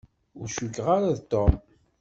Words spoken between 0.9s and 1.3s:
ara d